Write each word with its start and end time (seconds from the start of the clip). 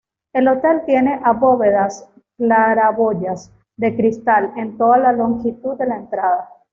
El 0.33 0.47
hotel 0.47 0.81
tiene 0.87 1.21
abovedadas 1.23 2.09
claraboyas 2.35 3.51
de 3.77 3.95
cristal 3.95 4.51
en 4.55 4.75
toda 4.75 4.97
la 4.97 5.11
longitud 5.11 5.77
de 5.77 5.85
la 5.85 5.97
entrada. 5.97 6.49